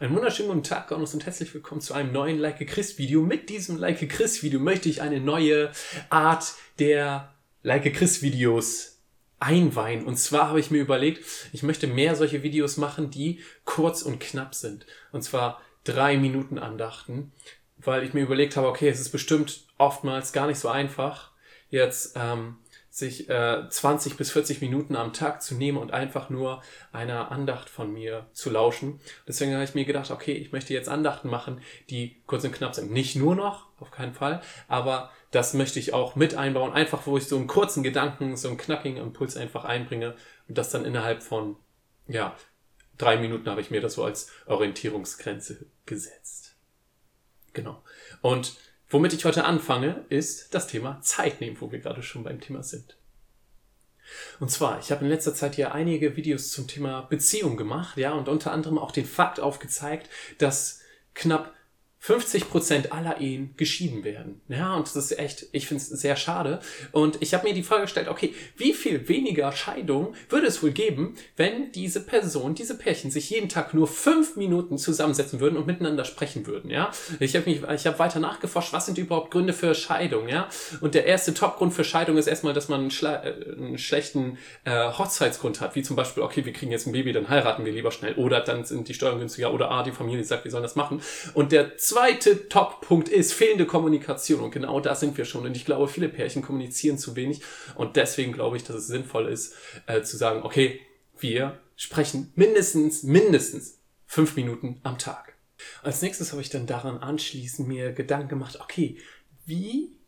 Einen 0.00 0.14
wunderschönen 0.14 0.50
guten 0.50 0.62
Tag 0.62 0.92
und 0.92 1.26
herzlich 1.26 1.52
willkommen 1.52 1.80
zu 1.80 1.92
einem 1.92 2.12
neuen 2.12 2.38
Like 2.38 2.64
Chris 2.68 2.98
Video. 2.98 3.20
Mit 3.20 3.48
diesem 3.48 3.78
Like 3.78 4.08
Chris 4.08 4.44
Video 4.44 4.60
möchte 4.60 4.88
ich 4.88 5.02
eine 5.02 5.18
neue 5.18 5.72
Art 6.08 6.54
der 6.78 7.34
Like 7.64 7.92
Chris 7.92 8.22
Videos 8.22 9.00
einweihen. 9.40 10.06
Und 10.06 10.16
zwar 10.16 10.50
habe 10.50 10.60
ich 10.60 10.70
mir 10.70 10.80
überlegt, 10.80 11.24
ich 11.52 11.64
möchte 11.64 11.88
mehr 11.88 12.14
solche 12.14 12.44
Videos 12.44 12.76
machen, 12.76 13.10
die 13.10 13.40
kurz 13.64 14.02
und 14.02 14.20
knapp 14.20 14.54
sind. 14.54 14.86
Und 15.10 15.22
zwar 15.22 15.60
drei 15.82 16.16
Minuten 16.16 16.60
Andachten, 16.60 17.32
weil 17.76 18.04
ich 18.04 18.14
mir 18.14 18.22
überlegt 18.22 18.56
habe, 18.56 18.68
okay, 18.68 18.88
es 18.88 19.00
ist 19.00 19.10
bestimmt 19.10 19.66
oftmals 19.78 20.32
gar 20.32 20.46
nicht 20.46 20.60
so 20.60 20.68
einfach, 20.68 21.32
jetzt 21.70 22.12
ähm, 22.14 22.58
sich 22.98 23.28
äh, 23.28 23.68
20 23.68 24.16
bis 24.16 24.30
40 24.30 24.60
Minuten 24.60 24.96
am 24.96 25.12
Tag 25.12 25.42
zu 25.42 25.54
nehmen 25.54 25.78
und 25.78 25.92
einfach 25.92 26.30
nur 26.30 26.62
einer 26.92 27.30
Andacht 27.30 27.70
von 27.70 27.92
mir 27.92 28.26
zu 28.32 28.50
lauschen. 28.50 29.00
Deswegen 29.26 29.52
habe 29.52 29.64
ich 29.64 29.74
mir 29.74 29.84
gedacht, 29.84 30.10
okay, 30.10 30.32
ich 30.32 30.52
möchte 30.52 30.74
jetzt 30.74 30.88
Andachten 30.88 31.28
machen, 31.28 31.60
die 31.90 32.22
kurz 32.26 32.44
und 32.44 32.52
knapp 32.52 32.74
sind. 32.74 32.90
Nicht 32.90 33.16
nur 33.16 33.34
noch, 33.34 33.66
auf 33.78 33.90
keinen 33.90 34.14
Fall, 34.14 34.42
aber 34.66 35.10
das 35.30 35.54
möchte 35.54 35.78
ich 35.78 35.94
auch 35.94 36.16
mit 36.16 36.34
einbauen, 36.34 36.72
einfach 36.72 37.06
wo 37.06 37.16
ich 37.16 37.26
so 37.26 37.36
einen 37.36 37.46
kurzen 37.46 37.82
Gedanken, 37.82 38.36
so 38.36 38.48
einen 38.48 38.56
knackigen 38.56 38.98
Impuls 38.98 39.36
einfach 39.36 39.64
einbringe 39.64 40.16
und 40.48 40.58
das 40.58 40.70
dann 40.70 40.84
innerhalb 40.84 41.22
von, 41.22 41.56
ja, 42.06 42.36
drei 42.96 43.18
Minuten 43.18 43.48
habe 43.48 43.60
ich 43.60 43.70
mir 43.70 43.80
das 43.80 43.94
so 43.94 44.04
als 44.04 44.30
Orientierungsgrenze 44.46 45.66
gesetzt. 45.86 46.56
Genau. 47.52 47.82
Und 48.20 48.56
Womit 48.90 49.12
ich 49.12 49.26
heute 49.26 49.44
anfange, 49.44 50.06
ist 50.08 50.54
das 50.54 50.66
Thema 50.66 51.00
Zeit 51.02 51.42
nehmen, 51.42 51.60
wo 51.60 51.70
wir 51.70 51.78
gerade 51.78 52.02
schon 52.02 52.24
beim 52.24 52.40
Thema 52.40 52.62
sind. 52.62 52.96
Und 54.40 54.50
zwar, 54.50 54.78
ich 54.80 54.90
habe 54.90 55.04
in 55.04 55.10
letzter 55.10 55.34
Zeit 55.34 55.56
ja 55.56 55.72
einige 55.72 56.16
Videos 56.16 56.50
zum 56.50 56.66
Thema 56.66 57.02
Beziehung 57.02 57.56
gemacht, 57.56 57.96
ja, 57.96 58.12
und 58.12 58.28
unter 58.28 58.52
anderem 58.52 58.78
auch 58.78 58.92
den 58.92 59.06
Fakt 59.06 59.40
aufgezeigt, 59.40 60.08
dass 60.38 60.80
knapp 61.14 61.52
50 62.08 62.48
Prozent 62.48 62.90
aller 62.90 63.20
Ehen 63.20 63.52
geschieden 63.58 64.02
werden. 64.02 64.40
Ja, 64.48 64.76
und 64.76 64.86
das 64.86 64.96
ist 64.96 65.18
echt, 65.18 65.44
ich 65.52 65.66
finde 65.66 65.82
es 65.82 65.90
sehr 65.90 66.16
schade. 66.16 66.58
Und 66.90 67.20
ich 67.20 67.34
habe 67.34 67.46
mir 67.46 67.52
die 67.52 67.62
Frage 67.62 67.82
gestellt, 67.82 68.08
okay, 68.08 68.34
wie 68.56 68.72
viel 68.72 69.10
weniger 69.10 69.52
Scheidungen 69.52 70.14
würde 70.30 70.46
es 70.46 70.62
wohl 70.62 70.70
geben, 70.70 71.16
wenn 71.36 71.70
diese 71.70 72.00
Person, 72.00 72.54
diese 72.54 72.78
Pärchen 72.78 73.10
sich 73.10 73.28
jeden 73.28 73.50
Tag 73.50 73.74
nur 73.74 73.86
fünf 73.86 74.36
Minuten 74.36 74.78
zusammensetzen 74.78 75.40
würden 75.40 75.58
und 75.58 75.66
miteinander 75.66 76.06
sprechen 76.06 76.46
würden, 76.46 76.70
ja? 76.70 76.90
Ich 77.20 77.36
habe 77.36 77.44
mich, 77.44 77.60
ich 77.62 77.86
habe 77.86 77.98
weiter 77.98 78.20
nachgeforscht, 78.20 78.72
was 78.72 78.86
sind 78.86 78.96
überhaupt 78.96 79.30
Gründe 79.30 79.52
für 79.52 79.74
Scheidung, 79.74 80.28
ja? 80.28 80.48
Und 80.80 80.94
der 80.94 81.04
erste 81.04 81.34
Topgrund 81.34 81.74
für 81.74 81.84
Scheidung 81.84 82.16
ist 82.16 82.26
erstmal, 82.26 82.54
dass 82.54 82.70
man 82.70 82.80
einen, 82.80 82.90
Schla 82.90 83.22
äh, 83.22 83.52
einen 83.52 83.76
schlechten 83.76 84.38
äh, 84.64 84.92
Hochzeitsgrund 84.92 85.60
hat, 85.60 85.74
wie 85.74 85.82
zum 85.82 85.94
Beispiel, 85.94 86.22
okay, 86.22 86.46
wir 86.46 86.54
kriegen 86.54 86.72
jetzt 86.72 86.86
ein 86.86 86.92
Baby, 86.92 87.12
dann 87.12 87.28
heiraten 87.28 87.66
wir 87.66 87.72
lieber 87.72 87.92
schnell, 87.92 88.14
oder 88.14 88.40
dann 88.40 88.64
sind 88.64 88.88
die 88.88 88.94
Steuern 88.94 89.18
günstiger, 89.18 89.52
oder 89.52 89.70
ah, 89.70 89.82
die 89.82 89.92
Familie 89.92 90.24
sagt, 90.24 90.44
wir 90.44 90.50
sollen 90.50 90.62
das 90.62 90.74
machen. 90.74 91.02
Und 91.34 91.52
der 91.52 91.76
zweite 91.76 91.97
Top-Punkt 92.48 93.08
ist 93.08 93.32
fehlende 93.32 93.66
Kommunikation. 93.66 94.40
Und 94.40 94.50
genau 94.50 94.80
da 94.80 94.94
sind 94.94 95.16
wir 95.16 95.24
schon. 95.24 95.46
Und 95.46 95.56
ich 95.56 95.64
glaube, 95.64 95.88
viele 95.88 96.08
Pärchen 96.08 96.42
kommunizieren 96.42 96.98
zu 96.98 97.16
wenig. 97.16 97.40
Und 97.74 97.96
deswegen 97.96 98.32
glaube 98.32 98.56
ich, 98.56 98.64
dass 98.64 98.76
es 98.76 98.86
sinnvoll 98.86 99.28
ist, 99.28 99.54
äh, 99.86 100.02
zu 100.02 100.16
sagen, 100.16 100.42
okay, 100.42 100.80
wir 101.18 101.60
sprechen 101.76 102.32
mindestens, 102.34 103.02
mindestens 103.02 103.80
fünf 104.06 104.36
Minuten 104.36 104.80
am 104.82 104.98
Tag. 104.98 105.34
Als 105.82 106.02
nächstes 106.02 106.32
habe 106.32 106.42
ich 106.42 106.50
dann 106.50 106.66
daran 106.66 106.98
anschließend 106.98 107.66
mir 107.66 107.92
Gedanken 107.92 108.28
gemacht, 108.28 108.60
okay, 108.60 108.98
wie 109.44 109.98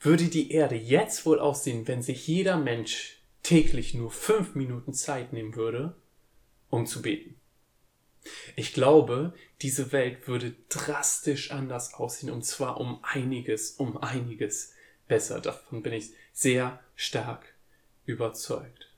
würde 0.00 0.24
die 0.24 0.52
Erde 0.52 0.76
jetzt 0.76 1.26
wohl 1.26 1.38
aussehen, 1.38 1.86
wenn 1.88 2.02
sich 2.02 2.26
jeder 2.26 2.56
Mensch 2.56 3.22
täglich 3.42 3.94
nur 3.94 4.10
fünf 4.10 4.54
Minuten 4.54 4.94
Zeit 4.94 5.32
nehmen 5.32 5.56
würde, 5.56 5.96
um 6.68 6.86
zu 6.86 7.02
beten? 7.02 7.39
Ich 8.56 8.72
glaube, 8.72 9.32
diese 9.62 9.92
Welt 9.92 10.28
würde 10.28 10.54
drastisch 10.68 11.50
anders 11.50 11.94
aussehen 11.94 12.30
und 12.30 12.44
zwar 12.44 12.80
um 12.80 13.00
einiges, 13.02 13.72
um 13.72 13.96
einiges 13.98 14.74
besser. 15.08 15.40
Davon 15.40 15.82
bin 15.82 15.92
ich 15.92 16.10
sehr 16.32 16.80
stark 16.96 17.54
überzeugt. 18.06 18.90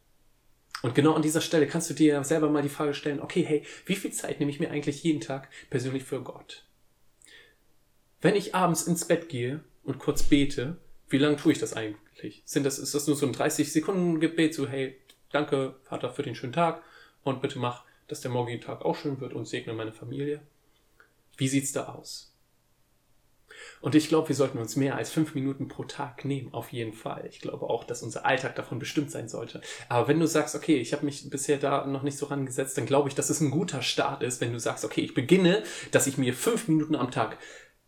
Und 0.83 0.97
genau 0.97 1.15
an 1.15 1.23
dieser 1.23 1.41
Stelle 1.41 1.69
kannst 1.69 1.89
du 1.91 1.95
dir 1.95 2.23
selber 2.25 2.51
mal 2.51 2.63
die 2.63 2.69
Frage 2.69 2.95
stellen, 2.95 3.21
okay, 3.21 3.45
hey, 3.45 3.65
wie 3.87 3.95
viel 3.95 4.13
Zeit 4.13 4.41
nehme 4.41 4.51
ich 4.51 4.59
mir 4.59 4.71
eigentlich 4.71 5.03
jeden 5.05 5.21
Tag 5.21 5.49
persönlich 5.71 6.03
für 6.03 6.21
Gott? 6.23 6.65
Wenn 8.21 8.35
ich 8.35 8.55
abends 8.55 8.83
ins 8.83 9.05
Bett 9.05 9.29
gehe 9.29 9.61
und 9.85 9.99
kurz 9.99 10.25
bete, 10.25 10.77
wie 11.09 11.19
lange 11.19 11.37
tue 11.37 11.53
ich 11.53 11.59
das 11.59 11.75
eigentlich? 11.75 12.43
Sind 12.45 12.65
das, 12.65 12.79
ist 12.79 12.95
das 12.95 13.07
nur 13.07 13.17
so 13.17 13.27
ein 13.27 13.33
30 13.33 13.73
Sekunden 13.73 14.19
Gebet, 14.19 14.55
so 14.55 14.69
hey, 14.69 14.97
danke 15.31 15.77
Vater 15.85 16.11
für 16.11 16.23
den 16.23 16.35
schönen 16.35 16.53
Tag 16.53 16.83
und 17.23 17.43
bitte 17.43 17.59
mach 17.59 17.85
dass 18.09 18.21
der 18.21 18.31
morgige 18.31 18.61
Tag 18.61 18.83
auch 18.83 18.97
schön 18.97 19.21
wird 19.21 19.33
und 19.33 19.47
segne 19.47 19.73
meine 19.73 19.93
Familie. 19.93 20.43
Wie 21.37 21.49
sieht's 21.49 21.73
da 21.73 21.87
aus? 21.87 22.33
Und 23.81 23.95
ich 23.95 24.09
glaube, 24.09 24.29
wir 24.29 24.37
sollten 24.37 24.59
uns 24.59 24.77
mehr 24.77 24.97
als 24.97 25.11
fünf 25.11 25.35
Minuten 25.35 25.69
pro 25.69 25.85
Tag 25.85 26.25
nehmen, 26.25 26.53
auf 26.53 26.73
jeden 26.73 26.93
Fall. 26.93 27.27
Ich 27.29 27.41
glaube 27.41 27.69
auch, 27.69 27.85
dass 27.85 28.03
unser 28.03 28.25
Alltag 28.25 28.55
davon 28.57 28.79
bestimmt 28.79 29.11
sein 29.11 29.29
sollte. 29.29 29.61
Aber 29.89 30.09
wenn 30.09 30.21
du 30.21 30.27
sagst, 30.27 30.55
okay, 30.55 30.77
ich 30.77 30.93
habe 30.93 31.05
mich 31.05 31.29
bisher 31.31 31.59
da 31.59 31.87
noch 31.87 32.03
nicht 32.03 32.17
so 32.17 32.27
rangesetzt, 32.27 32.79
dann 32.79 32.87
glaube 32.87 33.09
ich, 33.09 33.15
dass 33.15 33.31
es 33.31 33.41
ein 33.41 33.51
guter 33.51 33.83
Start 33.83 34.23
ist, 34.23 34.41
wenn 34.41 34.53
du 34.53 34.61
sagst, 34.61 34.85
okay, 34.85 35.03
ich 35.03 35.15
beginne, 35.15 35.63
dass 35.91 36.07
ich 36.07 36.19
mir 36.19 36.35
fünf 36.35 36.69
Minuten 36.69 36.95
am 36.95 37.11
Tag 37.11 37.39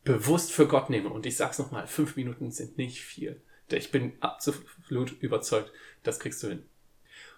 bewusst 0.05 0.53
für 0.53 0.67
Gott 0.67 0.91
nehme. 0.91 1.11
Und 1.11 1.27
ich 1.27 1.37
sag's 1.37 1.59
nochmal, 1.59 1.87
fünf 1.87 2.17
Minuten 2.17 2.51
sind 2.51 2.77
nicht 2.79 3.03
viel. 3.03 3.41
Ich 3.71 3.91
bin 3.91 4.13
absolut 4.21 5.13
überzeugt, 5.21 5.73
das 6.03 6.21
kriegst 6.21 6.43
du 6.43 6.49
hin. 6.49 6.65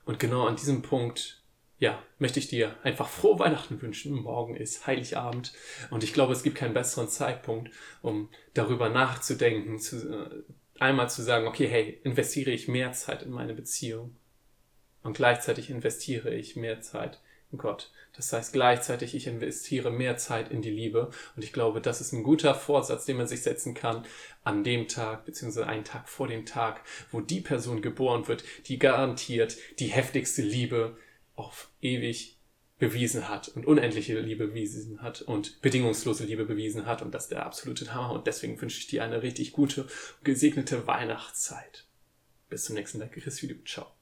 Und 0.05 0.19
genau 0.19 0.47
an 0.47 0.57
diesem 0.57 0.83
Punkt 0.83 1.43
ja, 1.79 2.03
möchte 2.19 2.39
ich 2.39 2.49
dir 2.49 2.75
einfach 2.83 3.09
frohe 3.09 3.39
Weihnachten 3.39 3.81
wünschen. 3.83 4.15
Morgen 4.15 4.57
ist 4.57 4.87
Heiligabend 4.87 5.53
und 5.91 6.05
ich 6.05 6.13
glaube, 6.13 6.33
es 6.33 6.43
gibt 6.43 6.57
keinen 6.57 6.75
besseren 6.75 7.09
Zeitpunkt, 7.09 7.71
um 8.03 8.31
darüber 8.55 8.89
nachzudenken, 8.89 9.79
zu, 9.79 9.97
äh, 10.09 10.43
einmal 10.79 11.11
zu 11.11 11.23
sagen, 11.23 11.47
okay, 11.47 11.69
hey, 11.69 12.01
investiere 12.05 12.51
ich 12.51 12.69
mehr 12.69 12.93
Zeit 12.93 13.23
in 13.23 13.31
meine 13.31 13.55
Beziehung 13.55 14.17
und 15.03 15.17
gleichzeitig 15.17 15.71
investiere 15.71 16.35
ich 16.35 16.57
mehr 16.57 16.81
Zeit 16.81 17.21
in 17.53 17.59
Gott. 17.59 17.91
Das 18.15 18.33
heißt 18.33 18.55
gleichzeitig, 18.55 19.15
ich 19.15 19.27
investiere 19.27 19.91
mehr 19.91 20.17
Zeit 20.17 20.51
in 20.51 20.63
die 20.63 20.71
Liebe 20.71 21.11
und 21.37 21.45
ich 21.45 21.53
glaube, 21.53 21.83
das 21.83 22.01
ist 22.01 22.13
ein 22.13 22.23
guter 22.23 22.55
Vorsatz, 22.55 23.05
den 23.05 23.19
man 23.19 23.27
sich 23.27 23.43
setzen 23.43 23.75
kann 23.75 24.07
an 24.45 24.65
dem 24.65 24.89
Tag, 24.89 25.27
beziehungsweise 25.27 25.67
einen 25.67 25.85
Tag 25.85 26.09
vor 26.09 26.27
dem 26.27 26.47
Tag, 26.47 26.81
wo 27.13 27.21
die 27.21 27.41
Person 27.41 27.83
geboren 27.83 28.27
wird, 28.29 28.45
die 28.67 28.79
garantiert 28.79 29.57
die 29.79 29.89
heftigste 29.89 30.41
Liebe 30.41 30.97
auf 31.37 31.71
ewig 31.81 32.37
bewiesen 32.79 33.29
hat 33.29 33.49
und 33.49 33.67
unendliche 33.67 34.19
Liebe 34.21 34.49
bewiesen 34.49 35.01
hat 35.01 35.23
und 35.23 35.63
bedingungslose 35.63 36.25
Liebe 36.25 36.45
bewiesen 36.45 36.85
hat 36.85 37.01
und 37.01 37.15
das 37.15 37.25
ist 37.25 37.31
der 37.31 37.47
absolute 37.47 37.95
Hammer 37.95 38.13
und 38.13 38.27
deswegen 38.27 38.61
wünsche 38.61 38.79
ich 38.79 38.87
dir 38.87 39.03
eine 39.03 39.23
richtig 39.23 39.53
gute, 39.53 39.87
gesegnete 40.25 40.87
Weihnachtszeit. 40.87 41.87
Bis 42.51 42.65
zum 42.65 42.75
nächsten 42.75 42.99
Like 42.99 43.13
Chris 43.13 43.43
Video. 43.43 43.57
Ciao. 43.65 43.96